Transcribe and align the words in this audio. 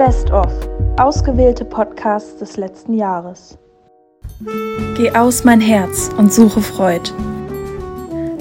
Best 0.00 0.30
of. 0.30 0.50
Ausgewählte 0.96 1.62
Podcasts 1.62 2.38
des 2.38 2.56
letzten 2.56 2.94
Jahres. 2.94 3.58
Geh 4.96 5.10
aus 5.10 5.44
mein 5.44 5.60
Herz 5.60 6.08
und 6.16 6.32
suche 6.32 6.62
Freud. 6.62 7.12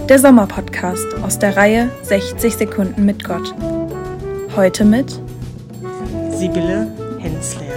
Der 0.07 0.19
Sommerpodcast 0.19 1.15
aus 1.21 1.37
der 1.37 1.57
Reihe 1.57 1.91
60 2.03 2.55
Sekunden 2.55 3.03
mit 3.03 3.25
Gott. 3.25 3.53
Heute 4.55 4.85
mit 4.85 5.19
Sibylle 6.31 6.95
Hensler. 7.19 7.67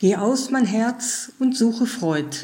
Geh 0.00 0.16
aus 0.16 0.50
mein 0.50 0.66
Herz 0.66 1.30
und 1.38 1.56
suche 1.56 1.86
Freud. 1.86 2.38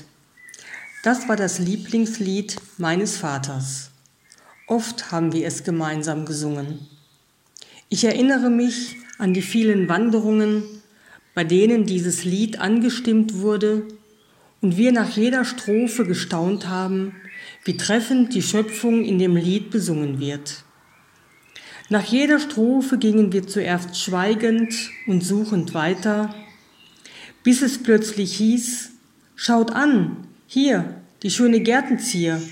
Das 1.02 1.28
war 1.28 1.34
das 1.34 1.58
Lieblingslied 1.58 2.60
meines 2.76 3.16
Vaters. 3.16 3.90
Oft 4.68 5.10
haben 5.10 5.32
wir 5.32 5.44
es 5.44 5.64
gemeinsam 5.64 6.24
gesungen. 6.24 6.97
Ich 7.90 8.04
erinnere 8.04 8.50
mich 8.50 8.96
an 9.16 9.32
die 9.32 9.42
vielen 9.42 9.88
Wanderungen, 9.88 10.62
bei 11.34 11.42
denen 11.42 11.86
dieses 11.86 12.24
Lied 12.24 12.60
angestimmt 12.60 13.36
wurde 13.36 13.84
und 14.60 14.76
wir 14.76 14.92
nach 14.92 15.16
jeder 15.16 15.46
Strophe 15.46 16.04
gestaunt 16.04 16.68
haben, 16.68 17.14
wie 17.64 17.78
treffend 17.78 18.34
die 18.34 18.42
Schöpfung 18.42 19.04
in 19.04 19.18
dem 19.18 19.36
Lied 19.36 19.70
besungen 19.70 20.20
wird. 20.20 20.64
Nach 21.88 22.04
jeder 22.04 22.38
Strophe 22.38 22.98
gingen 22.98 23.32
wir 23.32 23.46
zuerst 23.46 23.98
schweigend 23.98 24.74
und 25.06 25.22
suchend 25.24 25.72
weiter, 25.72 26.34
bis 27.42 27.62
es 27.62 27.82
plötzlich 27.82 28.36
hieß, 28.36 28.90
schaut 29.34 29.70
an, 29.70 30.26
hier, 30.46 31.00
die 31.22 31.30
schöne 31.30 31.60
Gärtenzier. 31.60 32.42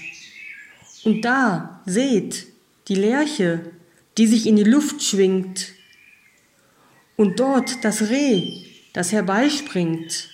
Und 1.04 1.22
da, 1.26 1.82
seht, 1.84 2.46
die 2.88 2.94
Lerche, 2.94 3.72
die 4.18 4.26
sich 4.26 4.46
in 4.46 4.56
die 4.56 4.64
Luft 4.64 5.02
schwingt. 5.02 5.72
Und 7.16 7.40
dort 7.40 7.84
das 7.84 8.10
Reh, 8.10 8.64
das 8.92 9.12
herbeispringt. 9.12 10.30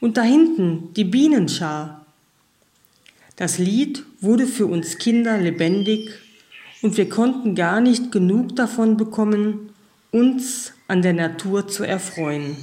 Und 0.00 0.16
da 0.16 0.22
hinten 0.22 0.92
die 0.94 1.04
Bienenschar. 1.04 2.06
Das 3.36 3.58
Lied 3.58 4.04
wurde 4.20 4.46
für 4.46 4.66
uns 4.66 4.98
Kinder 4.98 5.38
lebendig 5.38 6.10
und 6.82 6.96
wir 6.96 7.08
konnten 7.08 7.54
gar 7.54 7.80
nicht 7.80 8.12
genug 8.12 8.54
davon 8.54 8.96
bekommen, 8.96 9.70
uns 10.10 10.72
an 10.86 11.02
der 11.02 11.14
Natur 11.14 11.66
zu 11.66 11.82
erfreuen. 11.82 12.56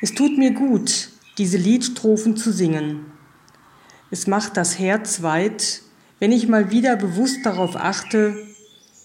Es 0.00 0.14
tut 0.14 0.36
mir 0.36 0.52
gut, 0.52 1.10
diese 1.38 1.58
Liedstrophen 1.58 2.36
zu 2.36 2.52
singen. 2.52 3.06
Es 4.10 4.26
macht 4.26 4.56
das 4.56 4.78
Herz 4.78 5.22
weit, 5.22 5.82
wenn 6.22 6.30
ich 6.30 6.46
mal 6.46 6.70
wieder 6.70 6.94
bewusst 6.94 7.44
darauf 7.44 7.74
achte, 7.74 8.36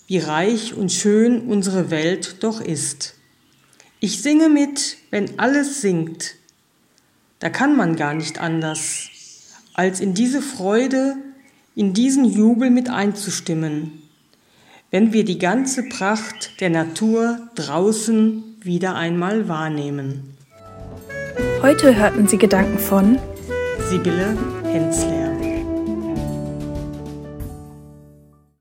wie 0.05 0.19
reich 0.19 0.75
und 0.75 0.91
schön 0.91 1.47
unsere 1.47 1.89
Welt 1.89 2.43
doch 2.43 2.61
ist. 2.61 3.15
Ich 3.99 4.21
singe 4.21 4.49
mit, 4.49 4.97
wenn 5.09 5.39
alles 5.39 5.81
singt. 5.81 6.35
Da 7.39 7.49
kann 7.49 7.75
man 7.75 7.95
gar 7.95 8.13
nicht 8.13 8.39
anders, 8.39 9.09
als 9.73 9.99
in 9.99 10.13
diese 10.13 10.43
Freude, 10.43 11.15
in 11.73 11.95
diesen 11.95 12.23
Jubel 12.23 12.69
mit 12.69 12.87
einzustimmen, 12.87 14.03
wenn 14.91 15.11
wir 15.11 15.25
die 15.25 15.39
ganze 15.39 15.89
Pracht 15.89 16.61
der 16.61 16.69
Natur 16.69 17.49
draußen 17.55 18.43
wieder 18.61 18.93
einmal 18.93 19.47
wahrnehmen. 19.47 20.37
Heute 21.63 21.95
hörten 21.95 22.27
Sie 22.27 22.37
Gedanken 22.37 22.77
von 22.77 23.17
Sibylle 23.89 24.37
Hensler. 24.65 25.16